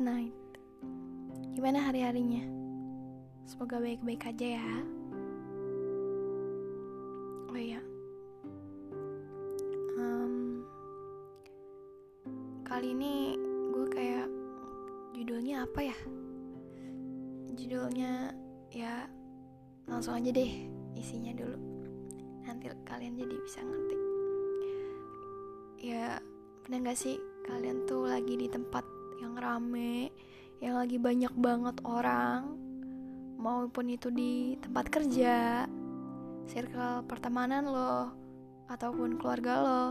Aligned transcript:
night. 0.00 0.32
Gimana 1.52 1.84
hari-harinya? 1.84 2.40
Semoga 3.44 3.76
baik-baik 3.76 4.32
aja 4.32 4.56
ya. 4.56 4.68
Oh 7.52 7.58
iya. 7.60 7.80
Um, 10.00 10.64
kali 12.64 12.96
ini 12.96 13.36
gue 13.76 13.86
kayak 13.92 14.26
judulnya 15.12 15.68
apa 15.68 15.80
ya? 15.92 15.98
Judulnya 17.52 18.32
ya 18.72 19.04
langsung 19.84 20.16
aja 20.16 20.32
deh 20.32 20.52
isinya 20.96 21.36
dulu. 21.36 21.60
Nanti 22.48 22.72
kalian 22.88 23.20
jadi 23.20 23.36
bisa 23.44 23.60
ngerti. 23.60 23.96
Ya, 25.80 26.20
pernah 26.64 26.88
gak 26.88 26.96
sih 26.96 27.20
kalian 27.44 27.84
tuh 27.84 28.08
lagi 28.08 28.36
di 28.36 28.48
tempat 28.48 28.99
yang 29.20 29.36
rame, 29.36 30.08
yang 30.64 30.80
lagi 30.80 30.96
banyak 30.96 31.32
banget 31.36 31.76
orang, 31.84 32.56
maupun 33.40 33.92
itu 33.92 34.08
di 34.08 34.56
tempat 34.60 34.88
kerja, 34.88 35.64
circle 36.48 37.04
pertemanan 37.04 37.68
lo, 37.68 38.12
ataupun 38.68 39.20
keluarga 39.20 39.60
lo. 39.60 39.86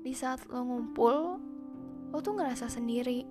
Di 0.00 0.12
saat 0.16 0.44
lo 0.48 0.64
ngumpul, 0.64 1.16
lo 2.12 2.18
tuh 2.20 2.36
ngerasa 2.36 2.68
sendiri. 2.68 3.24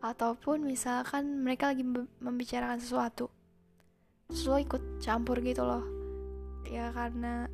Ataupun 0.00 0.64
misalkan 0.64 1.44
mereka 1.44 1.72
lagi 1.72 1.84
membicarakan 2.20 2.80
sesuatu, 2.80 3.32
terus 4.28 4.44
lo 4.48 4.56
ikut 4.60 5.00
campur 5.00 5.40
gitu 5.40 5.64
loh. 5.64 5.84
Ya 6.68 6.92
karena 6.92 7.48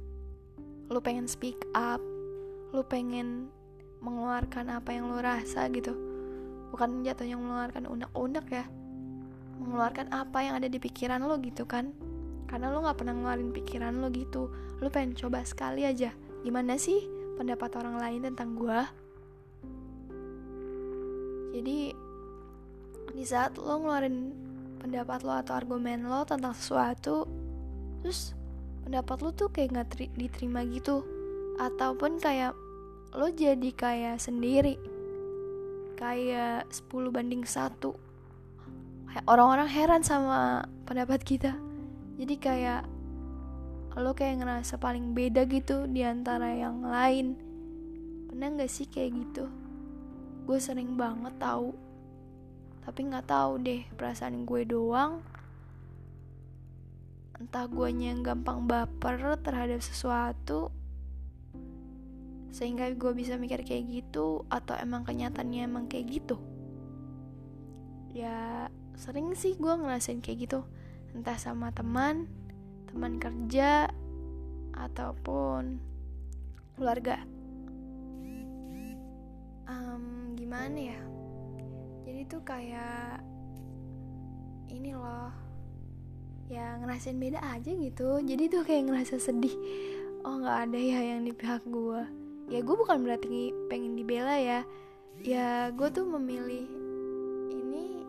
lo 0.87 0.99
pengen 1.03 1.27
speak 1.27 1.59
up, 1.75 2.03
lo 2.71 2.87
pengen 2.87 3.51
mengeluarkan 4.03 4.69
apa 4.75 4.91
yang 4.93 5.09
lo 5.09 5.23
rasa 5.23 5.71
gitu. 5.71 5.95
Bukan 6.75 7.07
jatuhnya 7.07 7.39
mengeluarkan 7.39 7.87
unek-unek 7.87 8.47
ya. 8.51 8.65
Mengeluarkan 9.63 10.11
apa 10.11 10.39
yang 10.43 10.59
ada 10.59 10.67
di 10.67 10.77
pikiran 10.83 11.23
lo 11.23 11.39
gitu 11.39 11.65
kan. 11.65 11.95
Karena 12.51 12.69
lo 12.69 12.83
nggak 12.85 12.99
pernah 12.99 13.15
ngeluarin 13.15 13.55
pikiran 13.55 14.03
lo 14.03 14.11
gitu. 14.11 14.51
Lo 14.83 14.91
pengen 14.91 15.15
coba 15.15 15.47
sekali 15.47 15.87
aja. 15.87 16.11
Gimana 16.43 16.77
sih 16.77 16.99
pendapat 17.39 17.79
orang 17.79 17.97
lain 17.97 18.21
tentang 18.29 18.59
gue 18.59 18.81
jadi 21.53 21.93
di 23.13 23.25
saat 23.29 23.61
lo 23.61 23.77
ngeluarin 23.77 24.33
pendapat 24.81 25.21
lo 25.23 25.37
atau 25.37 25.53
argumen 25.53 26.09
lo 26.09 26.25
tentang 26.25 26.57
sesuatu 26.57 27.29
terus 28.01 28.33
pendapat 28.83 29.17
lo 29.21 29.31
tuh 29.37 29.49
kayak 29.53 29.69
nggak 29.77 29.89
diterima 30.19 30.67
gitu. 30.67 31.07
Ataupun 31.61 32.19
kayak 32.19 32.57
lo 33.13 33.29
jadi 33.29 33.71
kayak 33.77 34.17
sendiri. 34.17 34.81
Kayak 36.01 36.65
10 36.73 37.13
banding 37.13 37.45
satu. 37.45 37.93
Orang-orang 39.29 39.69
heran 39.69 40.01
sama 40.01 40.65
pendapat 40.89 41.21
kita. 41.21 41.53
Jadi 42.17 42.35
kayak 42.41 42.89
lo 44.01 44.17
kayak 44.17 44.41
ngerasa 44.41 44.81
paling 44.81 45.13
beda 45.13 45.45
gitu 45.45 45.85
di 45.85 46.01
antara 46.01 46.57
yang 46.57 46.81
lain. 46.81 47.37
Pernah 48.33 48.57
gak 48.57 48.73
sih 48.73 48.89
kayak 48.89 49.13
gitu? 49.21 49.45
Gue 50.49 50.57
sering 50.57 50.97
banget 50.97 51.37
tahu. 51.37 51.77
Tapi 52.83 53.01
nggak 53.13 53.29
tahu 53.29 53.53
deh 53.63 53.85
perasaan 53.95 54.49
gue 54.49 54.65
doang. 54.65 55.21
Entah 57.37 57.69
gue 57.69 57.89
yang 57.93 58.25
gampang 58.25 58.65
baper 58.65 59.37
terhadap 59.45 59.85
sesuatu 59.85 60.73
sehingga 62.53 62.85
gue 62.93 63.13
bisa 63.17 63.41
mikir 63.41 63.65
kayak 63.65 63.89
gitu 63.89 64.45
atau 64.53 64.77
emang 64.77 65.09
kenyataannya 65.09 65.65
emang 65.65 65.89
kayak 65.89 66.21
gitu. 66.21 66.37
Ya 68.13 68.69
sering 68.93 69.33
sih 69.33 69.57
gue 69.57 69.73
ngerasain 69.73 70.21
kayak 70.21 70.47
gitu. 70.47 70.61
Entah 71.17 71.41
sama 71.41 71.73
teman 71.73 72.29
teman 72.93 73.17
kerja 73.17 73.89
ataupun 74.77 75.81
keluarga. 76.77 77.25
Um, 79.65 80.37
gimana 80.37 80.77
ya? 80.77 81.01
Jadi 82.05 82.21
tuh 82.29 82.45
kayak 82.45 83.25
ini 84.69 84.93
loh 84.93 85.33
ya 86.53 86.77
ngerasain 86.85 87.17
beda 87.17 87.41
aja 87.41 87.73
gitu. 87.73 88.21
Jadi 88.21 88.45
tuh 88.53 88.61
kayak 88.61 88.93
ngerasa 88.93 89.17
sedih. 89.17 89.57
Oh 90.29 90.37
nggak 90.37 90.69
ada 90.69 90.77
ya 90.77 91.01
yang 91.17 91.25
di 91.25 91.33
pihak 91.33 91.65
gue 91.65 92.22
ya 92.51 92.59
gue 92.63 92.75
bukan 92.75 93.03
berarti 93.05 93.53
pengen 93.71 93.95
dibela 93.95 94.35
ya. 94.39 94.61
Ya 95.23 95.71
gue 95.71 95.89
tuh 95.93 96.09
memilih 96.09 96.67
ini 97.53 98.03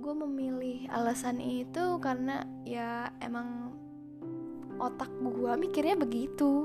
gue 0.00 0.14
memilih 0.16 0.88
alasan 0.88 1.42
itu 1.42 2.00
karena 2.00 2.46
ya 2.64 3.12
emang 3.20 3.76
otak 4.80 5.12
gue 5.20 5.52
mikirnya 5.60 5.98
begitu. 5.98 6.64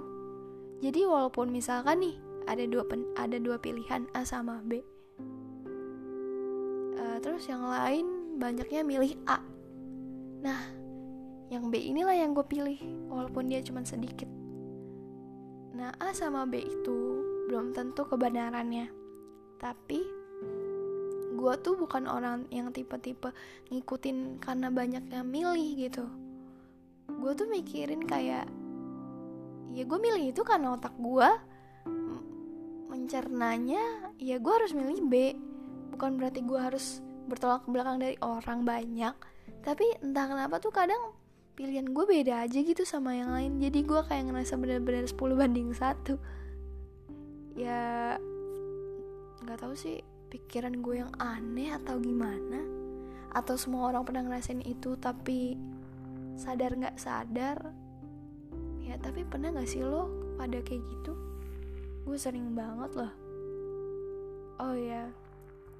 Jadi 0.79 1.03
walaupun 1.03 1.51
misalkan 1.51 1.99
nih 1.99 2.15
ada 2.45 2.63
dua 2.69 2.83
pen, 2.85 3.03
ada 3.17 3.41
dua 3.41 3.57
pilihan 3.59 4.07
A 4.13 4.23
sama 4.23 4.61
B. 4.63 4.79
Uh, 6.95 7.17
terus 7.19 7.49
yang 7.49 7.65
lain 7.65 8.37
banyaknya 8.39 8.81
milih 8.85 9.19
A. 9.27 9.41
Nah 10.45 10.61
yang 11.49 11.69
B 11.69 11.77
inilah 11.77 12.15
yang 12.17 12.33
gue 12.33 12.45
pilih 12.45 12.79
walaupun 13.09 13.49
dia 13.49 13.61
cuma 13.61 13.85
sedikit 13.85 14.25
Nah, 15.75 15.91
A 15.99 16.15
sama 16.15 16.47
B 16.47 16.63
itu 16.63 16.97
belum 17.51 17.75
tentu 17.75 18.07
kebenarannya. 18.07 18.87
Tapi 19.59 19.99
gue 21.35 21.53
tuh 21.59 21.75
bukan 21.75 22.07
orang 22.07 22.47
yang 22.47 22.71
tipe-tipe 22.71 23.35
ngikutin 23.67 24.39
karena 24.39 24.71
banyak 24.71 25.03
yang 25.11 25.27
milih 25.27 25.71
gitu. 25.75 26.07
Gue 27.11 27.35
tuh 27.35 27.51
mikirin 27.51 28.07
kayak 28.07 28.47
ya 29.75 29.83
gue 29.83 29.99
milih 29.99 30.31
itu 30.31 30.41
karena 30.47 30.79
otak 30.79 30.95
gue 30.95 31.29
mencernanya 32.87 34.15
ya 34.15 34.39
gue 34.39 34.53
harus 34.55 34.71
milih 34.71 35.03
B 35.11 35.35
bukan 35.91 36.15
berarti 36.15 36.39
gue 36.47 36.55
harus 36.55 37.03
bertolak 37.27 37.67
ke 37.67 37.75
belakang 37.75 37.99
dari 37.99 38.15
orang 38.23 38.63
banyak 38.63 39.11
tapi 39.67 39.83
entah 39.99 40.31
kenapa 40.31 40.63
tuh 40.63 40.71
kadang 40.71 41.11
pilihan 41.55 41.87
gue 41.87 42.03
beda 42.03 42.43
aja 42.43 42.59
gitu 42.59 42.83
sama 42.83 43.15
yang 43.15 43.31
lain. 43.31 43.63
Jadi 43.63 43.87
gue 43.87 44.01
kayak 44.03 44.27
ngerasa 44.29 44.59
bener-bener 44.59 45.07
10 45.07 45.15
banding 45.39 45.71
satu. 45.71 46.19
Ya 47.55 48.15
nggak 49.41 49.59
tahu 49.63 49.73
sih 49.73 50.03
pikiran 50.27 50.83
gue 50.83 50.99
yang 50.99 51.11
aneh 51.17 51.71
atau 51.71 51.95
gimana? 51.97 52.59
Atau 53.31 53.55
semua 53.55 53.91
orang 53.91 54.03
pernah 54.03 54.23
ngerasain 54.27 54.63
itu 54.67 54.99
tapi 54.99 55.55
sadar 56.35 56.75
nggak 56.75 56.99
sadar? 56.99 57.57
Ya 58.83 58.99
tapi 58.99 59.23
pernah 59.23 59.55
nggak 59.55 59.67
sih 59.71 59.81
lo 59.81 60.11
pada 60.35 60.59
kayak 60.59 60.83
gitu? 60.83 61.15
Gue 62.03 62.19
sering 62.19 62.51
banget 62.51 62.91
loh. 62.99 63.13
Oh 64.59 64.75
ya 64.75 65.07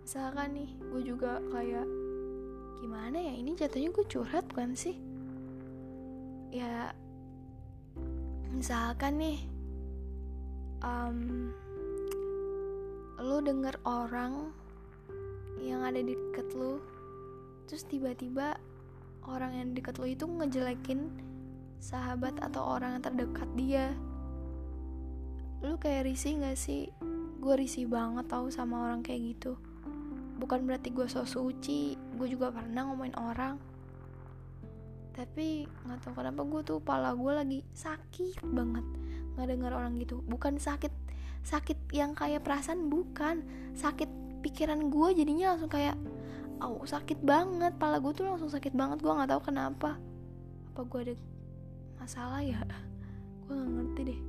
misalkan 0.05 0.53
nih 0.53 0.69
gue 0.93 1.01
juga 1.01 1.41
kayak 1.49 1.87
gimana 2.77 3.17
ya 3.17 3.33
ini 3.33 3.57
jatuhnya 3.57 3.89
gue 3.89 4.05
curhat 4.05 4.45
bukan 4.53 4.77
sih 4.77 4.93
ya 6.55 6.95
misalkan 8.55 9.19
nih 9.19 9.39
um, 10.79 11.51
lu 13.19 13.43
denger 13.43 13.75
orang 13.83 14.55
yang 15.59 15.83
ada 15.83 15.99
di 15.99 16.15
deket 16.15 16.47
lu 16.55 16.79
terus 17.67 17.83
tiba-tiba 17.89 18.55
orang 19.25 19.51
yang 19.57 19.69
deket 19.73 19.97
lu 19.97 20.07
itu 20.07 20.23
ngejelekin 20.23 21.09
sahabat 21.81 22.37
atau 22.41 22.77
orang 22.77 22.97
yang 22.97 23.03
terdekat 23.03 23.49
dia. 23.57 23.87
Lu 25.61 25.77
kayak 25.77 26.09
risih 26.09 26.41
gak 26.41 26.57
sih? 26.57 26.89
Gue 27.41 27.57
risih 27.57 27.85
banget 27.89 28.25
tau 28.29 28.49
sama 28.49 28.85
orang 28.89 29.05
kayak 29.05 29.37
gitu. 29.37 29.57
Bukan 30.41 30.65
berarti 30.65 30.93
gue 30.93 31.05
so 31.09 31.25
suci 31.25 31.97
gue 32.17 32.27
juga 32.29 32.49
pernah 32.49 32.89
ngomongin 32.89 33.17
orang 33.17 33.55
tapi 35.15 35.63
nggak 35.87 35.99
tahu 36.03 36.13
kenapa 36.19 36.43
gue 36.43 36.61
tuh 36.67 36.79
pala 36.83 37.15
gue 37.15 37.31
lagi 37.31 37.59
sakit 37.71 38.43
banget. 38.51 38.83
Nggak 39.39 39.47
dengar 39.47 39.71
orang 39.71 39.95
gitu. 39.95 40.19
Bukan 40.27 40.59
sakit 40.59 40.91
sakit 41.47 41.95
yang 41.95 42.11
kayak 42.11 42.43
perasaan 42.43 42.91
bukan. 42.91 43.47
Sakit 43.79 44.11
pikiran 44.43 44.91
gue 44.91 45.07
jadinya 45.15 45.55
langsung 45.55 45.71
kayak 45.71 45.95
oh 46.59 46.83
sakit 46.83 47.23
banget. 47.23 47.79
Pala 47.79 48.03
gue 48.03 48.11
tuh 48.11 48.27
langsung 48.27 48.51
sakit 48.51 48.75
banget. 48.75 48.99
Gue 48.99 49.15
nggak 49.15 49.31
tahu 49.31 49.41
kenapa. 49.55 49.95
Apa 50.75 50.81
gue 50.83 50.99
ada 51.07 51.15
masalah 51.95 52.43
ya? 52.43 52.59
Gue 53.47 53.55
nggak 53.55 53.71
ngerti 53.71 54.01
deh. 54.03 54.19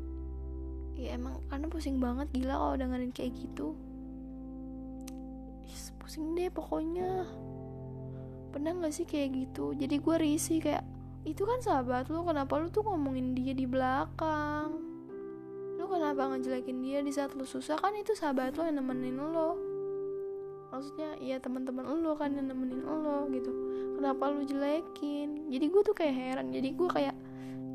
Ya 1.03 1.19
emang 1.19 1.43
karena 1.51 1.67
pusing 1.67 1.99
banget. 1.99 2.31
Gila 2.31 2.55
kalau 2.55 2.75
dengerin 2.79 3.11
kayak 3.11 3.35
gitu. 3.35 3.75
Pusing 6.07 6.39
deh 6.39 6.47
pokoknya 6.55 7.27
pernah 8.57 8.73
gak 8.73 8.97
sih 8.97 9.05
kayak 9.05 9.37
gitu? 9.37 9.77
Jadi 9.77 10.01
gue 10.01 10.17
risih 10.17 10.65
kayak 10.65 10.81
itu 11.29 11.45
kan 11.45 11.61
sahabat 11.61 12.09
lu 12.09 12.25
kenapa 12.25 12.57
lu 12.57 12.73
tuh 12.73 12.89
ngomongin 12.89 13.37
dia 13.37 13.53
di 13.53 13.69
belakang? 13.69 14.81
Lu 15.77 15.85
kenapa 15.85 16.33
ngejelekin 16.33 16.81
dia 16.81 17.05
di 17.05 17.13
saat 17.13 17.37
lu 17.37 17.45
susah? 17.45 17.77
Kan 17.77 17.93
itu 18.01 18.17
sahabat 18.17 18.57
lu 18.57 18.65
yang 18.65 18.81
nemenin 18.81 19.21
lo. 19.21 19.61
Maksudnya 20.73 21.21
ya 21.21 21.37
teman-teman 21.37 21.85
lo 22.01 22.17
kan 22.17 22.33
yang 22.33 22.49
nemenin 22.49 22.81
lo 22.81 23.29
gitu. 23.29 23.53
Kenapa 24.01 24.33
lu 24.33 24.49
jelekin? 24.49 25.53
Jadi 25.53 25.65
gue 25.69 25.83
tuh 25.85 25.93
kayak 25.93 26.17
heran. 26.17 26.49
Jadi 26.49 26.69
gue 26.73 26.89
kayak 26.89 27.13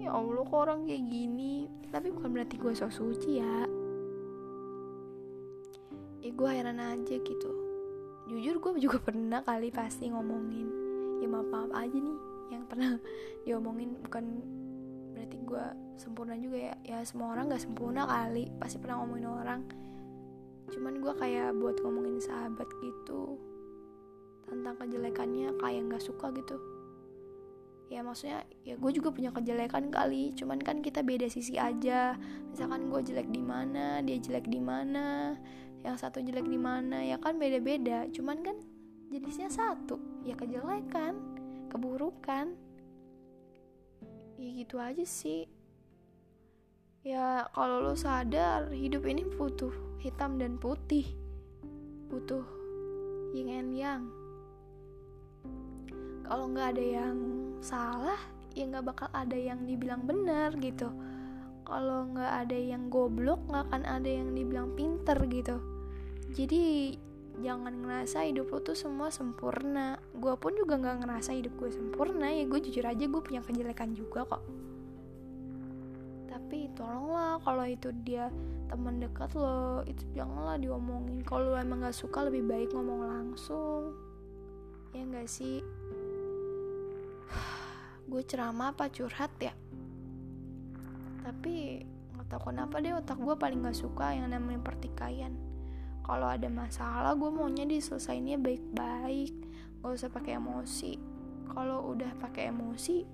ya 0.02 0.10
allah 0.10 0.42
kok 0.42 0.66
orang 0.66 0.90
kayak 0.90 1.06
gini? 1.06 1.70
Tapi 1.94 2.10
bukan 2.10 2.34
berarti 2.34 2.58
gue 2.58 2.74
sok 2.74 2.90
suci 2.90 3.38
ya. 3.38 3.70
Ya 6.26 6.32
gue 6.34 6.50
heran 6.50 6.82
aja 6.82 7.16
gitu 7.22 7.61
jujur 8.30 8.62
gue 8.62 8.72
juga 8.84 8.98
pernah 9.08 9.42
kali 9.42 9.70
pasti 9.74 10.12
ngomongin. 10.12 10.68
Ya 11.22 11.28
maaf 11.30 11.48
maaf 11.50 11.72
aja 11.74 11.98
nih 11.98 12.18
yang 12.54 12.64
pernah 12.68 12.98
diomongin. 13.46 13.98
Bukan 14.04 14.26
berarti 15.16 15.38
gue 15.42 15.66
sempurna 15.98 16.36
juga 16.38 16.58
ya. 16.72 16.76
Ya 16.86 17.00
semua 17.06 17.34
orang 17.34 17.50
gak 17.54 17.64
sempurna 17.64 18.06
kali. 18.06 18.50
Pasti 18.58 18.78
pernah 18.82 19.02
ngomongin 19.02 19.28
orang. 19.30 19.62
Cuman 20.72 21.04
gue 21.04 21.14
kayak 21.20 21.58
buat 21.60 21.78
ngomongin 21.84 22.24
sahabat 22.24 22.68
gitu 22.80 23.36
tentang 24.48 24.76
kejelekannya 24.80 25.56
kayak 25.64 25.82
nggak 25.88 26.04
suka 26.04 26.28
gitu. 26.36 26.60
Ya 27.92 28.00
maksudnya 28.08 28.48
ya 28.64 28.80
gue 28.80 28.92
juga 28.96 29.12
punya 29.12 29.36
kejelekan 29.36 29.92
kali. 29.92 30.32
Cuman 30.32 30.64
kan 30.64 30.80
kita 30.80 31.04
beda 31.04 31.28
sisi 31.28 31.60
aja. 31.60 32.16
Misalkan 32.52 32.88
gue 32.88 33.00
jelek 33.04 33.28
di 33.32 33.44
mana 33.44 34.00
dia 34.00 34.16
jelek 34.16 34.48
di 34.48 34.64
mana 34.64 35.36
yang 35.82 35.98
satu 35.98 36.22
jelek 36.22 36.46
di 36.46 36.60
mana? 36.62 37.02
Ya 37.02 37.18
kan 37.18 37.42
beda-beda. 37.42 38.06
Cuman 38.14 38.46
kan 38.46 38.58
jenisnya 39.10 39.50
satu. 39.50 39.98
Ya 40.22 40.38
kejelekan 40.38 41.18
keburukan. 41.74 42.54
Ya 44.38 44.50
gitu 44.54 44.78
aja 44.78 45.06
sih. 45.06 45.50
Ya 47.02 47.50
kalau 47.58 47.82
lo 47.82 47.98
sadar 47.98 48.70
hidup 48.70 49.10
ini 49.10 49.26
butuh 49.26 49.74
hitam 49.98 50.38
dan 50.38 50.62
putih. 50.62 51.18
Butuh 52.14 52.46
yin 53.34 53.50
and 53.50 53.74
yang. 53.74 54.04
Kalau 56.22 56.46
nggak 56.54 56.78
ada 56.78 56.86
yang 57.02 57.18
salah 57.62 58.22
ya 58.54 58.68
nggak 58.68 58.86
bakal 58.86 59.10
ada 59.18 59.34
yang 59.34 59.66
dibilang 59.66 60.06
benar 60.06 60.54
gitu. 60.62 60.94
Kalau 61.66 62.06
nggak 62.14 62.46
ada 62.46 62.58
yang 62.58 62.94
goblok 62.94 63.42
nggak 63.50 63.66
akan 63.72 63.84
ada 63.88 64.10
yang 64.10 64.38
dibilang 64.38 64.76
pinter 64.78 65.18
gitu 65.26 65.71
jadi 66.32 66.96
jangan 67.44 67.84
ngerasa 67.84 68.24
hidup 68.28 68.52
lo 68.56 68.60
tuh 68.64 68.78
semua 68.78 69.12
sempurna. 69.12 70.00
Gue 70.16 70.36
pun 70.40 70.56
juga 70.56 70.80
nggak 70.80 71.04
ngerasa 71.04 71.36
hidup 71.36 71.54
gue 71.60 71.72
sempurna. 71.76 72.32
Ya 72.32 72.48
gue 72.48 72.60
jujur 72.64 72.88
aja 72.88 73.04
gue 73.04 73.22
punya 73.22 73.44
kejelekan 73.44 73.92
juga 73.92 74.24
kok. 74.24 74.44
Tapi 76.32 76.72
tolonglah 76.76 77.40
kalau 77.44 77.66
itu 77.68 77.92
dia 78.08 78.32
teman 78.72 79.04
dekat 79.04 79.36
lo 79.36 79.84
itu 79.84 80.08
janganlah 80.16 80.56
diomongin. 80.56 81.20
Kalau 81.28 81.52
lo 81.52 81.58
emang 81.60 81.84
gak 81.84 81.96
suka 81.96 82.28
lebih 82.32 82.48
baik 82.48 82.72
ngomong 82.72 83.04
langsung. 83.04 83.92
Ya 84.96 85.04
gak 85.08 85.28
sih? 85.28 85.60
Gue 88.12 88.24
ceramah 88.24 88.72
apa? 88.72 88.88
Curhat 88.88 89.32
ya? 89.40 89.52
Tapi 91.24 91.84
nggak 92.16 92.28
tahu 92.28 92.52
kenapa 92.52 92.80
deh 92.80 92.96
otak 92.96 93.20
gue 93.20 93.36
paling 93.36 93.64
gak 93.64 93.78
suka 93.78 94.16
yang 94.16 94.32
namanya 94.32 94.60
pertikaian 94.64 95.51
kalau 96.12 96.28
ada 96.28 96.52
masalah 96.52 97.16
gue 97.16 97.32
maunya 97.32 97.64
diselesainnya 97.64 98.36
baik-baik. 98.36 99.32
Gak 99.80 99.96
usah 99.96 100.12
pakai 100.12 100.36
emosi. 100.36 101.00
Kalau 101.48 101.88
udah 101.96 102.12
pakai 102.20 102.52
emosi 102.52 103.08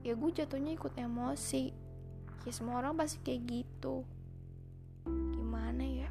ya 0.00 0.16
gue 0.16 0.30
jatuhnya 0.32 0.72
ikut 0.72 0.96
emosi. 0.96 1.68
Ya 2.48 2.52
semua 2.56 2.80
orang 2.80 2.96
pasti 2.96 3.20
kayak 3.20 3.44
gitu. 3.44 4.08
Gimana 5.36 5.84
ya? 5.84 6.08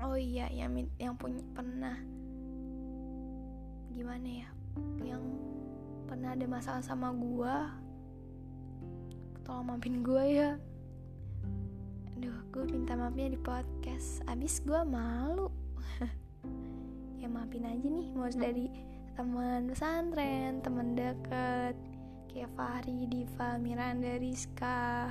Oh 0.00 0.16
iya 0.16 0.48
yang 0.48 0.72
yang 0.96 1.20
punya 1.20 1.44
pernah. 1.52 2.00
Gimana 3.92 4.24
ya? 4.24 4.48
Yang 5.04 5.20
pernah 6.08 6.32
ada 6.32 6.46
masalah 6.48 6.80
sama 6.80 7.12
gua. 7.12 7.76
Tolong 9.44 9.68
maafin 9.68 10.00
gua 10.00 10.24
ya 10.24 10.56
aduh 12.22 12.38
gue 12.54 12.78
minta 12.78 12.94
maafnya 12.94 13.34
di 13.34 13.40
podcast. 13.42 14.22
Abis 14.30 14.62
gua 14.62 14.86
malu. 14.86 15.50
Ya 17.18 17.26
maafin 17.26 17.66
aja 17.66 17.82
nih 17.82 18.14
mau 18.14 18.30
dari 18.30 18.70
teman 19.18 19.66
pesantren 19.66 20.62
teman 20.62 20.94
deket. 20.94 21.74
Kayak 22.30 22.54
Fahri, 22.54 23.10
Diva, 23.10 23.58
Miranda, 23.58 24.22
Rizka. 24.22 25.10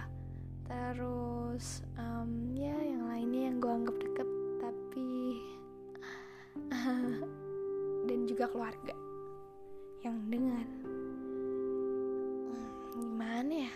Terus 0.63 1.84
um, 2.00 2.56
ya 2.56 2.80
yang 2.80 3.12
lainnya 3.12 3.52
yang 3.52 3.60
gue 3.60 3.72
anggap 3.75 3.98
deket 4.00 4.30
tapi 4.63 5.12
dan 8.08 8.19
juga 8.24 8.48
keluarga 8.48 8.96
yang 10.00 10.16
dengar. 10.31 10.68
Gimana 12.96 13.68
ya? 13.68 13.74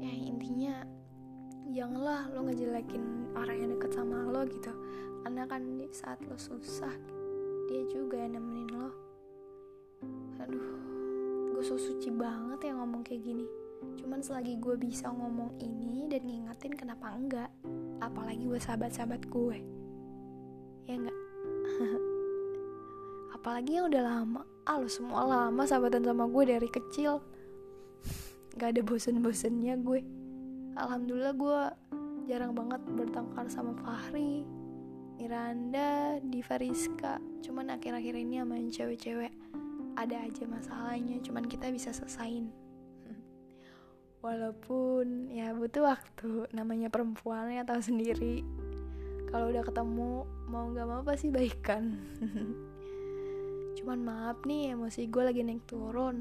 Ya 0.00 0.12
intinya 0.16 1.01
janganlah 1.70 2.26
lo 2.34 2.50
ngejelekin 2.50 3.30
orang 3.38 3.56
yang 3.56 3.70
deket 3.78 3.94
sama 3.94 4.26
lo 4.26 4.42
gitu. 4.48 4.74
Karena 5.22 5.46
kan 5.46 5.62
di 5.78 5.86
saat 5.94 6.18
lo 6.26 6.34
susah 6.34 6.90
dia 7.70 7.82
juga 7.86 8.18
yang 8.18 8.38
nemenin 8.38 8.70
lo. 8.74 8.90
Aduh 10.42 10.68
gue 11.52 11.62
so 11.62 11.78
suci 11.78 12.10
banget 12.10 12.58
ya 12.66 12.72
ngomong 12.74 13.06
kayak 13.06 13.22
gini. 13.22 13.46
Cuman 14.02 14.18
selagi 14.18 14.58
gue 14.58 14.74
bisa 14.74 15.06
ngomong 15.10 15.54
ini 15.62 16.10
dan 16.10 16.26
ngingetin 16.26 16.74
kenapa 16.74 17.14
enggak? 17.14 17.50
Apalagi 18.02 18.42
gue 18.50 18.58
sahabat-sahabat 18.58 19.30
gue. 19.30 19.58
Ya 20.90 20.98
enggak? 20.98 21.18
Apalagi 23.38 23.78
yang 23.78 23.86
udah 23.90 24.02
lama. 24.02 24.42
Ah 24.66 24.78
lo 24.78 24.90
semua 24.90 25.22
lama 25.22 25.62
sahabatan 25.62 26.02
sama 26.02 26.26
gue 26.26 26.44
dari 26.50 26.66
kecil. 26.66 27.22
Gak 28.58 28.76
ada 28.76 28.82
bosen-bosennya 28.84 29.80
gue 29.80 30.21
alhamdulillah 30.76 31.34
gue 31.36 31.60
jarang 32.30 32.56
banget 32.56 32.80
bertengkar 32.96 33.46
sama 33.50 33.76
Fahri 33.82 34.46
Miranda, 35.20 36.18
Diva 36.18 36.56
Rizka 36.58 37.20
cuman 37.44 37.78
akhir-akhir 37.78 38.14
ini 38.16 38.42
sama 38.42 38.58
cewek-cewek. 38.58 39.32
Ada 39.94 40.24
aja 40.24 40.44
masalahnya 40.48 41.20
cuman 41.22 41.46
kita 41.46 41.70
bisa 41.70 41.94
selesain. 41.94 42.50
Walaupun 44.24 45.30
ya 45.30 45.54
butuh 45.54 45.94
waktu 45.94 46.50
namanya 46.50 46.88
perempuan 46.88 47.52
ya 47.52 47.62
tahu 47.62 47.78
sendiri. 47.78 48.42
Kalau 49.30 49.52
udah 49.52 49.62
ketemu 49.62 50.26
mau 50.50 50.64
nggak 50.68 50.88
mau 50.90 51.00
pasti 51.00 51.32
baikan 51.32 51.96
cuman 53.80 54.04
maaf 54.04 54.44
nih 54.44 54.76
emosi 54.76 55.08
gue 55.08 55.22
lagi 55.22 55.40
naik 55.46 55.64
turun. 55.64 56.18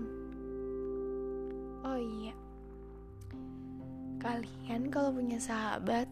Oh 1.81 1.97
iya 1.97 2.40
kalian 4.21 4.93
kalau 4.93 5.09
punya 5.09 5.41
sahabat 5.41 6.05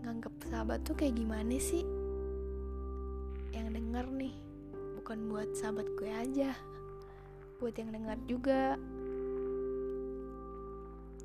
nganggep 0.00 0.32
sahabat 0.48 0.80
tuh 0.88 0.96
kayak 0.96 1.20
gimana 1.20 1.52
sih? 1.60 1.84
Yang 3.52 3.76
denger 3.76 4.06
nih 4.08 4.34
bukan 4.96 5.28
buat 5.28 5.52
sahabat 5.52 5.84
gue 6.00 6.08
aja. 6.08 6.56
Buat 7.60 7.76
yang 7.76 7.92
dengar 7.92 8.16
juga. 8.24 8.80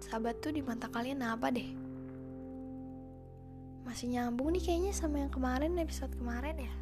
Sahabat 0.03 0.43
tuh 0.43 0.51
di 0.51 0.59
mata 0.59 0.91
kalian 0.91 1.23
apa 1.23 1.47
deh? 1.47 1.71
Masih 3.87 4.11
nyambung 4.11 4.51
nih 4.51 4.61
kayaknya 4.67 4.91
sama 4.91 5.23
yang 5.23 5.31
kemarin 5.31 5.79
episode 5.79 6.11
kemarin 6.19 6.59
ya? 6.59 6.73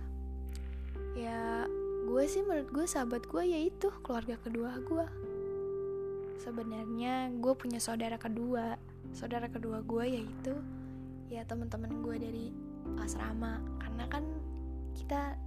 Ya 1.15 1.41
gue 2.09 2.23
sih 2.25 2.41
menurut 2.41 2.73
gue 2.73 2.85
sahabat 2.89 3.29
gue 3.29 3.43
yaitu 3.45 3.93
keluarga 4.01 4.41
kedua 4.41 4.73
gue. 4.81 5.05
Sebenarnya 6.41 7.29
gue 7.37 7.53
punya 7.53 7.77
saudara 7.77 8.17
kedua 8.17 8.94
saudara 9.15 9.48
kedua 9.48 9.79
gue 9.79 10.19
yaitu 10.19 10.51
ya 11.31 11.48
teman-teman 11.48 12.03
gue 12.03 12.15
dari 12.19 12.45
asrama. 13.00 13.63
Karena 13.79 14.05
kan 14.12 14.24
kita 14.91 15.39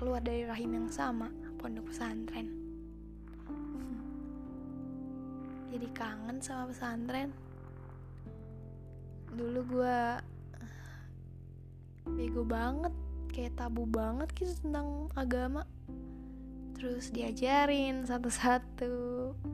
keluar 0.00 0.24
dari 0.24 0.48
rahim 0.48 0.72
yang 0.72 0.88
sama 0.88 1.28
pondok 1.60 1.92
pesantren. 1.92 2.48
Jadi 5.68 5.88
kangen 5.92 6.40
sama 6.40 6.72
pesantren. 6.72 7.30
Dulu 9.28 9.60
gue 9.68 9.98
bego 12.16 12.42
banget 12.48 12.92
kayak 13.32 13.56
tabu 13.60 13.84
banget 13.84 14.32
gitu 14.40 14.56
tentang 14.64 15.12
agama. 15.16 15.68
Terus 16.80 17.12
diajarin 17.12 18.08
satu-satu 18.08 18.92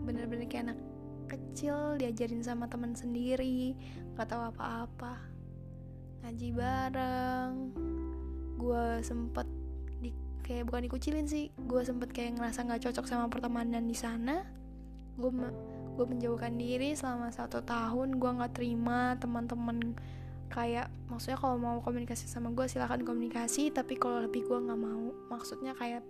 bener-bener 0.07 0.47
kayak 0.47 0.73
anak 0.73 0.79
kecil 1.29 2.01
diajarin 2.01 2.41
sama 2.41 2.67
teman 2.67 2.97
sendiri 2.97 3.77
nggak 4.17 4.29
tahu 4.29 4.43
apa-apa. 4.51 5.15
Ngaji 6.25 6.49
bareng. 6.57 7.53
Gue 8.59 8.87
sempet 9.05 9.47
di 10.03 10.11
kayak 10.43 10.67
bukan 10.67 10.89
dikucilin 10.89 11.29
sih 11.29 11.53
gue 11.55 11.83
sempet 11.85 12.11
kayak 12.11 12.41
ngerasa 12.41 12.65
nggak 12.65 12.91
cocok 12.91 13.07
sama 13.07 13.31
pertemanan 13.31 13.87
di 13.87 13.95
sana. 13.95 14.43
Gue 15.15 15.31
gue 15.95 16.07
menjauhkan 16.07 16.57
diri 16.57 16.97
selama 16.97 17.31
satu 17.31 17.63
tahun 17.63 18.19
gue 18.19 18.31
nggak 18.41 18.55
terima 18.59 19.15
teman-teman 19.21 19.95
kayak 20.49 20.89
maksudnya 21.13 21.37
kalau 21.37 21.61
mau 21.61 21.77
komunikasi 21.85 22.25
sama 22.25 22.51
gue 22.57 22.65
silahkan 22.67 23.05
komunikasi 23.05 23.69
tapi 23.69 24.01
kalau 24.01 24.25
lebih 24.25 24.49
gue 24.49 24.59
nggak 24.59 24.81
mau. 24.81 25.15
Maksudnya 25.31 25.77
kayak 25.77 26.03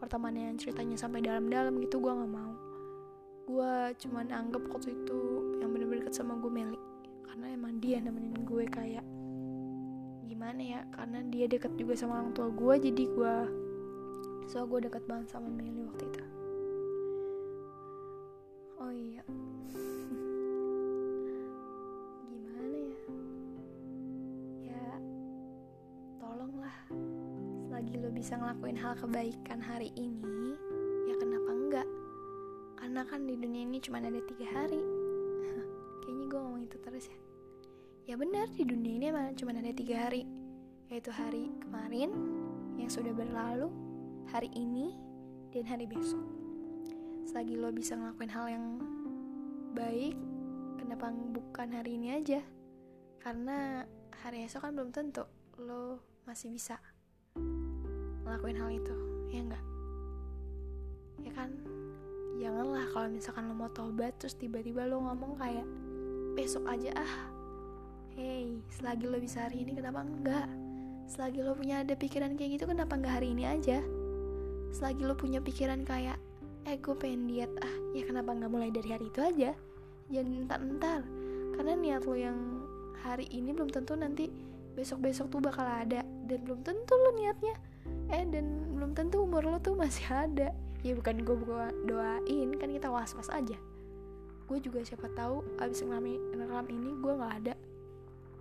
pertemanan 0.00 0.56
ceritanya 0.56 0.96
sampai 0.96 1.20
dalam-dalam 1.20 1.76
gitu 1.84 2.00
gue 2.00 2.08
nggak 2.08 2.32
mau 2.32 2.69
gue 3.50 3.98
cuman 4.06 4.30
anggap 4.30 4.62
waktu 4.70 4.94
itu 4.94 5.18
yang 5.58 5.74
bener-bener 5.74 6.06
deket 6.06 6.22
sama 6.22 6.38
gue 6.38 6.46
Meli. 6.46 6.78
Karena 7.26 7.50
emang 7.50 7.82
dia 7.82 7.98
nemenin 7.98 8.46
gue 8.46 8.62
kayak 8.70 9.02
gimana 10.30 10.62
ya 10.62 10.86
karena 10.94 11.26
dia 11.26 11.50
deket 11.50 11.74
juga 11.74 11.98
sama 11.98 12.22
orang 12.22 12.30
tua 12.30 12.46
gue 12.54 12.78
jadi 12.78 13.10
gue 13.10 13.34
so 14.46 14.62
gue 14.70 14.86
deket 14.86 15.02
banget 15.10 15.34
sama 15.34 15.50
Meli 15.50 15.82
waktu 15.82 16.06
itu. 16.06 16.22
Oh 18.78 18.94
iya. 18.94 19.26
Gimana 22.30 22.78
ya? 22.78 23.02
Ya 24.70 24.94
tolonglah. 26.22 26.78
Selagi 27.66 27.98
lo 27.98 28.14
bisa 28.14 28.38
ngelakuin 28.38 28.78
hal 28.78 28.94
kebaikan 28.94 29.58
hari 29.58 29.90
ini 29.98 30.49
karena 32.90 33.06
kan 33.06 33.22
di 33.22 33.38
dunia 33.38 33.62
ini 33.70 33.78
cuma 33.78 34.02
ada 34.02 34.18
tiga 34.18 34.50
hari. 34.50 34.82
Kayaknya 36.02 36.24
gue 36.26 36.40
ngomong 36.42 36.62
itu 36.66 36.74
terus 36.82 37.06
ya. 37.06 37.18
Ya 38.10 38.14
benar 38.18 38.50
di 38.50 38.66
dunia 38.66 38.98
ini 38.98 39.14
emang 39.14 39.38
cuma 39.38 39.54
ada 39.54 39.70
tiga 39.70 40.10
hari. 40.10 40.26
Yaitu 40.90 41.14
hari 41.14 41.54
kemarin 41.62 42.10
yang 42.74 42.90
sudah 42.90 43.14
berlalu 43.14 43.70
hari 44.26 44.50
ini 44.58 44.98
dan 45.54 45.70
hari 45.70 45.86
besok. 45.86 46.18
Selagi 47.30 47.54
lo 47.54 47.70
bisa 47.70 47.94
ngelakuin 47.94 48.32
hal 48.34 48.46
yang 48.58 48.66
baik 49.78 50.18
kenapa 50.82 51.14
bukan 51.14 51.70
hari 51.70 51.94
ini 51.94 52.18
aja? 52.18 52.42
Karena 53.22 53.86
hari 54.18 54.50
esok 54.50 54.66
kan 54.66 54.74
belum 54.74 54.90
tentu 54.90 55.30
lo 55.62 56.02
masih 56.26 56.50
bisa 56.50 56.82
ngelakuin 58.26 58.58
hal 58.58 58.70
itu 58.74 58.96
ya 59.30 59.46
enggak? 59.46 59.64
Ya 61.22 61.30
kan 61.38 61.54
janganlah 62.40 62.88
kalau 62.88 63.08
misalkan 63.12 63.52
lo 63.52 63.54
mau 63.54 63.68
tobat 63.68 64.16
terus 64.16 64.32
tiba-tiba 64.32 64.88
lo 64.88 65.04
ngomong 65.04 65.36
kayak 65.36 65.68
besok 66.32 66.64
aja 66.72 66.96
ah. 66.96 67.14
Hey 68.16 68.64
selagi 68.72 69.04
lo 69.04 69.20
bisa 69.20 69.44
hari 69.44 69.68
ini 69.68 69.76
kenapa 69.76 70.00
enggak? 70.00 70.48
Selagi 71.04 71.44
lo 71.44 71.52
punya 71.52 71.84
ada 71.84 71.92
pikiran 71.92 72.40
kayak 72.40 72.56
gitu 72.56 72.64
kenapa 72.64 72.96
enggak 72.96 73.20
hari 73.20 73.36
ini 73.36 73.44
aja? 73.44 73.84
Selagi 74.72 75.04
lo 75.04 75.12
punya 75.20 75.44
pikiran 75.44 75.84
kayak 75.84 76.16
eh 76.64 76.80
gue 76.80 76.96
pengen 76.96 77.28
diet 77.28 77.52
ah. 77.60 77.74
Ya 77.92 78.08
kenapa 78.08 78.32
nggak 78.32 78.50
mulai 78.50 78.72
dari 78.72 78.88
hari 78.88 79.12
itu 79.12 79.20
aja? 79.20 79.52
Jangan 80.08 80.48
entar-entar. 80.48 81.00
Karena 81.60 81.72
niat 81.76 82.02
lo 82.08 82.16
yang 82.16 82.38
hari 83.04 83.28
ini 83.28 83.52
belum 83.52 83.68
tentu 83.68 83.92
nanti 84.00 84.32
besok-besok 84.80 85.28
tuh 85.28 85.40
bakal 85.44 85.68
ada. 85.68 86.00
Dan 86.24 86.40
belum 86.48 86.64
tentu 86.64 86.94
lo 86.96 87.12
niatnya. 87.20 87.54
Eh 88.08 88.24
dan 88.32 88.74
belum 88.74 88.96
tentu 88.96 89.28
umur 89.28 89.44
lo 89.44 89.58
tuh 89.60 89.76
masih 89.76 90.08
ada 90.08 90.50
ya 90.80 90.96
bukan 90.96 91.20
gue 91.20 91.36
doain 91.84 92.48
kan 92.56 92.68
kita 92.72 92.88
was-was 92.88 93.28
aja. 93.28 93.56
Gue 94.48 94.58
juga 94.58 94.82
siapa 94.82 95.06
tahu 95.12 95.44
abis 95.60 95.84
ngelam, 95.84 96.08
ngelam 96.34 96.66
ini 96.72 96.90
gue 96.98 97.12
nggak 97.12 97.34
ada. 97.44 97.54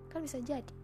Kan 0.09 0.25
bisa 0.25 0.39
jadi. 0.41 0.75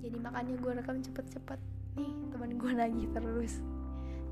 Jadi 0.00 0.16
makanya 0.20 0.54
gue 0.58 0.72
rekam 0.74 0.98
cepet-cepet. 1.00 1.60
Nih 2.00 2.10
teman 2.32 2.56
gue 2.56 2.70
nagih 2.72 3.08
terus. 3.12 3.60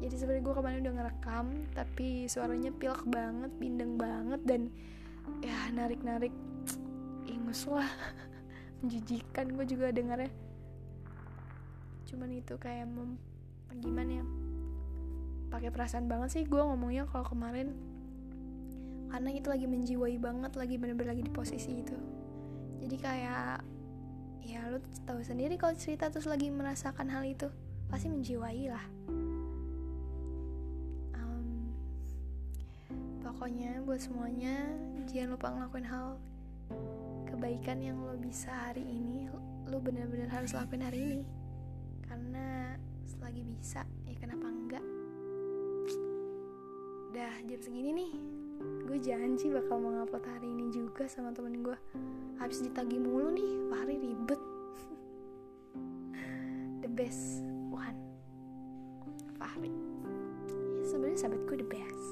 Jadi 0.02 0.14
sebenarnya 0.18 0.42
gue 0.42 0.54
kemarin 0.58 0.78
udah 0.82 0.94
ngerekam 0.98 1.46
tapi 1.78 2.26
suaranya 2.26 2.74
pilek 2.74 3.06
banget 3.06 3.50
bindeng 3.62 3.94
banget 3.94 4.40
dan 4.42 4.60
ya 5.44 5.70
narik 5.70 6.02
narik 6.02 6.34
ingus 7.28 7.68
lah. 7.70 7.86
Menjijikan 8.82 9.54
gue 9.54 9.64
juga 9.68 9.94
dengarnya. 9.94 10.32
Cuman 12.10 12.34
itu 12.34 12.58
kayak 12.58 12.90
mem 12.90 13.14
gimana 13.80 14.20
ya 14.20 14.24
pakai 15.62 15.78
perasaan 15.78 16.10
banget 16.10 16.34
sih. 16.34 16.42
Gue 16.42 16.58
ngomongnya 16.58 17.06
kalau 17.06 17.22
kemarin 17.22 17.70
karena 19.14 19.30
itu 19.30 19.46
lagi 19.46 19.70
menjiwai 19.70 20.18
banget 20.18 20.58
lagi 20.58 20.74
bener-bener 20.74 21.14
lagi 21.14 21.22
di 21.22 21.30
posisi 21.30 21.86
itu. 21.86 21.94
Jadi 22.82 22.96
kayak 22.98 23.62
ya 24.42 24.66
lu 24.66 24.82
tahu 25.06 25.22
sendiri 25.22 25.54
kalau 25.54 25.78
cerita 25.78 26.10
terus 26.10 26.26
lagi 26.26 26.50
merasakan 26.50 27.06
hal 27.06 27.22
itu 27.22 27.46
pasti 27.86 28.10
menjiwai 28.10 28.74
lah. 28.74 28.82
Pokoknya 33.22 33.86
buat 33.86 34.02
semuanya 34.02 34.66
jangan 35.06 35.38
lupa 35.38 35.46
ngelakuin 35.54 35.86
hal 35.86 36.18
kebaikan 37.30 37.78
yang 37.78 38.02
lo 38.02 38.18
bisa 38.18 38.50
hari 38.50 38.82
ini 38.82 39.30
lo 39.70 39.78
bener-bener 39.78 40.26
harus 40.26 40.58
lakuin 40.58 40.82
hari 40.82 40.98
ini. 41.22 41.22
Karena 42.02 42.74
selagi 43.06 43.46
bisa 43.46 43.86
ya 44.10 44.18
kenapa 44.18 44.50
enggak 44.50 45.01
udah 47.12 47.44
jam 47.44 47.60
segini 47.60 47.92
nih. 47.92 48.12
Gue 48.88 48.96
janji 48.96 49.52
bakal 49.52 49.84
mau 49.84 49.92
hari 50.08 50.48
ini 50.48 50.72
juga 50.72 51.04
sama 51.04 51.28
temen 51.36 51.60
gue 51.60 51.76
habis 52.40 52.64
ditagi 52.64 52.96
mulu 52.96 53.28
nih 53.36 53.68
Fahri 53.68 54.00
ribet. 54.00 54.40
The 56.80 56.88
best 56.88 57.44
one. 57.68 58.00
Fahri. 59.36 59.76
Ya 60.80 60.84
sebenarnya 60.88 61.18
sahabat 61.20 61.40
gue 61.52 61.56
the 61.60 61.68
best. 61.68 62.06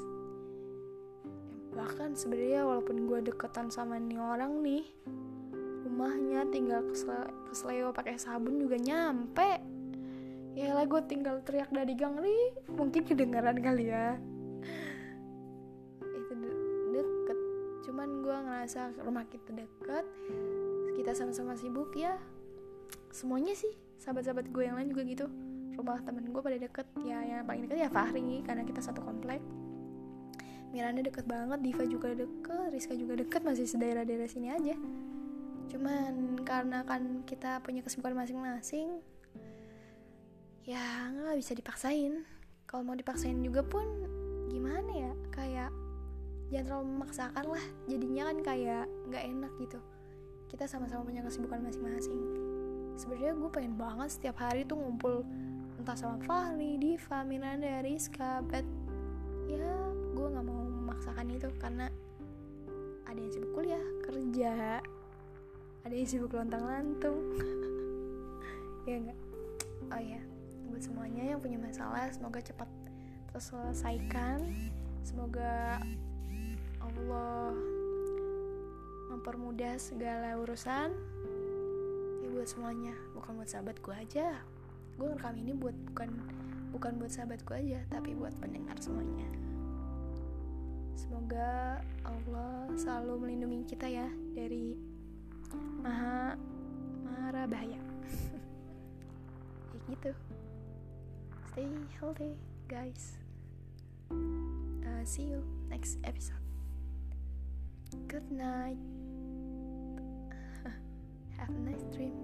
Bahkan 1.80 2.20
sebenarnya 2.20 2.68
walaupun 2.68 3.08
gue 3.08 3.24
deketan 3.24 3.72
sama 3.72 3.96
nih 3.96 4.20
orang 4.20 4.60
nih 4.60 4.84
rumahnya 5.88 6.44
tinggal 6.52 6.84
kesleo 7.48 7.88
pakai 7.96 8.20
sabun 8.20 8.60
juga 8.60 8.76
nyampe. 8.76 9.64
Ya 10.52 10.76
lah 10.76 10.84
gue 10.84 11.00
tinggal 11.08 11.40
teriak 11.40 11.72
dari 11.72 11.96
gang 11.96 12.20
nih. 12.20 12.68
Mungkin 12.68 13.08
kedengaran 13.08 13.64
kali 13.64 13.88
ya 13.88 14.20
cuman 18.00 18.24
gue 18.24 18.32
ngerasa 18.32 18.96
rumah 19.04 19.28
kita 19.28 19.52
deket 19.52 20.08
kita 20.96 21.12
sama-sama 21.12 21.52
sibuk 21.52 21.92
ya. 21.92 22.16
Semuanya 23.12 23.52
sih 23.52 23.76
sahabat-sahabat 24.00 24.48
gue 24.48 24.64
yang 24.64 24.80
lain 24.80 24.88
juga 24.88 25.04
gitu. 25.04 25.28
Rumah 25.76 26.00
temen 26.08 26.32
gue 26.32 26.40
pada 26.40 26.56
deket. 26.56 26.88
Ya 27.04 27.20
yang 27.20 27.44
paling 27.44 27.68
deket 27.68 27.76
ya 27.76 27.92
Fahri 27.92 28.40
karena 28.40 28.64
kita 28.64 28.80
satu 28.80 29.04
komplek. 29.04 29.44
Miranda 30.72 31.04
deket 31.04 31.28
banget, 31.28 31.60
Diva 31.60 31.84
juga 31.84 32.16
deket, 32.16 32.72
Rizka 32.72 32.96
juga 32.96 33.20
deket, 33.20 33.44
masih 33.44 33.68
sedaerah-daerah 33.68 34.28
sini 34.32 34.48
aja. 34.48 34.80
Cuman 35.68 36.40
karena 36.40 36.80
kan 36.88 37.20
kita 37.28 37.60
punya 37.60 37.84
kesibukan 37.84 38.16
masing-masing, 38.16 38.96
ya 40.64 41.12
nggak 41.12 41.36
bisa 41.36 41.52
dipaksain. 41.52 42.24
Kalau 42.64 42.80
mau 42.80 42.96
dipaksain 42.96 43.36
juga 43.44 43.60
pun 43.60 43.84
gimana 44.48 44.88
ya, 44.88 45.12
kayak 45.36 45.89
jangan 46.50 46.66
terlalu 46.66 46.86
memaksakan 46.98 47.44
lah. 47.46 47.64
Jadinya 47.86 48.22
kan 48.30 48.38
kayak 48.42 48.84
nggak 49.08 49.24
enak 49.24 49.52
gitu. 49.62 49.78
Kita 50.50 50.66
sama-sama 50.66 51.06
punya 51.06 51.22
kesibukan 51.22 51.62
masing-masing. 51.62 52.20
Sebenarnya 52.98 53.32
gue 53.38 53.50
pengen 53.54 53.74
banget 53.78 54.08
setiap 54.12 54.42
hari 54.42 54.66
tuh 54.66 54.76
ngumpul 54.76 55.22
entah 55.80 55.96
sama 55.96 56.20
Fahri, 56.26 56.76
Diva, 56.76 57.24
Miranda, 57.24 57.80
Rizka, 57.80 58.44
but 58.44 58.66
ya 59.48 59.72
gue 60.14 60.26
nggak 60.26 60.44
mau 60.44 60.62
memaksakan 60.62 61.26
itu 61.32 61.48
karena 61.58 61.88
ada 63.10 63.18
yang 63.18 63.32
sibuk 63.34 63.50
kuliah 63.58 63.84
kerja 64.06 64.78
ada 65.82 65.94
yang 65.94 66.06
sibuk 66.06 66.30
lontang 66.30 66.62
lantung 66.62 67.18
ya 68.88 69.02
enggak 69.02 69.18
oh 69.90 70.02
ya 70.02 70.20
buat 70.70 70.82
semuanya 70.86 71.34
yang 71.34 71.40
punya 71.42 71.58
masalah 71.58 72.06
semoga 72.14 72.38
cepat 72.38 72.70
terselesaikan 73.34 74.54
semoga 75.02 75.82
Allah 76.90 77.54
mempermudah 79.14 79.78
segala 79.78 80.34
urusan 80.42 80.90
ya 82.22 82.28
buat 82.30 82.48
semuanya 82.50 82.94
bukan 83.14 83.38
buat 83.38 83.50
sahabat 83.50 83.78
gue 83.78 83.94
aja 83.94 84.42
gue 84.98 85.06
rekam 85.06 85.34
ini 85.38 85.54
buat 85.54 85.76
bukan 85.94 86.10
bukan 86.74 86.92
buat 86.98 87.12
sahabat 87.12 87.42
gue 87.46 87.56
aja 87.56 87.80
tapi 87.90 88.14
buat 88.14 88.34
pendengar 88.38 88.78
semuanya 88.78 89.30
Semoga 91.00 91.80
Allah 92.04 92.68
selalu 92.76 93.24
melindungi 93.24 93.72
kita 93.72 93.88
ya 93.88 94.04
dari 94.36 94.76
maha 95.80 96.36
marah 97.02 97.48
bahaya. 97.48 97.80
ya 99.72 99.78
gitu. 99.88 100.12
Stay 101.50 101.66
healthy, 101.96 102.36
guys. 102.68 103.16
Uh, 104.12 105.02
see 105.08 105.32
you 105.32 105.40
next 105.72 105.96
episode. 106.04 106.39
Good 107.90 108.30
night. 108.30 108.78
Have 111.38 111.50
a 111.50 111.60
nice 111.66 111.82
dream. 111.90 112.14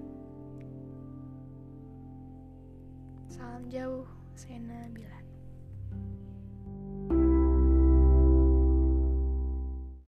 Salam 3.27 3.67
jauh, 3.67 4.07
Sena 4.39 4.87
Bilan. 4.95 5.26